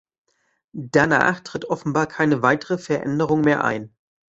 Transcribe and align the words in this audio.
Danach 0.73 1.41
tritt 1.41 1.65
offenbar 1.65 2.07
keine 2.07 2.41
weitere 2.41 2.79
Veränderung 2.79 3.41
mehr 3.41 3.63
ein. 3.63 3.95